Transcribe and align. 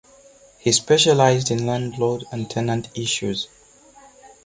He 0.57 0.71
specialised 0.71 1.51
in 1.51 1.67
landlord 1.67 2.23
and 2.31 2.49
tenant 2.49 2.89
issues. 2.97 3.47